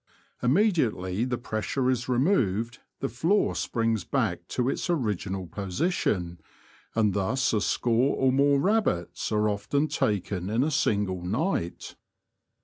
[0.41, 6.39] Immediately the pressure is removed the floor springs back to its original position,
[6.95, 11.95] and thus a score or more rabbits are often taken in a single night.